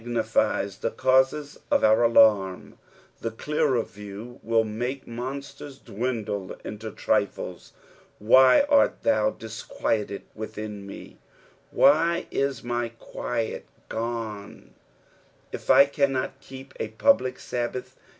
_^— 0.03 0.07
'adle 0.07 0.15
niftes 0.23 0.79
the 0.79 0.89
causes 0.89 1.59
of 1.69 1.83
our 1.83 2.01
alarm; 2.01 2.75
a 3.23 3.29
clearer 3.29 3.83
view 3.83 4.39
nill 4.41 4.63
make 4.63 5.05
moastera 5.05 5.77
dwindle 5.85 6.55
into 6.63 6.89
trifles. 6.89 7.71
"Why 8.17 8.61
art 8.61 9.03
thou 9.03 9.29
diiqaieted 9.29 10.21
teithin 10.35 10.83
mef" 10.87 11.17
Why 11.69 12.25
is 12.31 12.63
my 12.63 12.89
quiet 12.97 13.67
gooet 13.89 14.69
If 15.51 15.69
I 15.69 15.85
cannot 15.85 16.39
keep 16.41 16.73
a 16.79 16.87
public 16.87 17.35
Subbath. 17.37 17.91